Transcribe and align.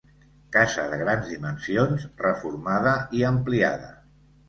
Casa 0.55 0.85
de 0.93 0.97
grans 1.01 1.29
dimensions 1.35 2.09
reformada 2.25 2.99
i 3.21 3.25
ampliada. 3.33 3.97